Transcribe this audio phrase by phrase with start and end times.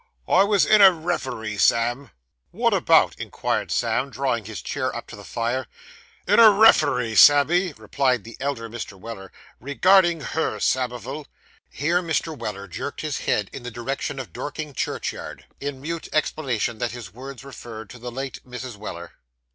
[0.27, 2.09] 'I was in a referee, Sammy.'
[2.51, 5.67] 'Wot about?' inquired Sam, drawing his chair up to the fire.
[6.27, 8.97] 'In a referee, Sammy,' replied the elder Mr.
[8.99, 11.27] Weller, 'regarding her, Samivel.'
[11.69, 12.35] Here Mr.
[12.35, 17.13] Weller jerked his head in the direction of Dorking churchyard, in mute explanation that his
[17.13, 18.77] words referred to the late Mrs.
[18.77, 19.11] Weller.